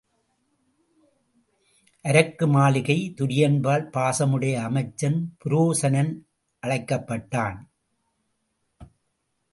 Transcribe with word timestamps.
அரக்கு 2.05 2.47
மாளிகை 2.47 3.13
துரியன்பால் 3.17 3.85
பாசம் 3.89 4.31
உடைய 4.31 4.55
அமைச்சன் 4.61 5.19
புரோசனன் 5.43 6.11
அழைக்கப்பட்டான். 6.63 7.59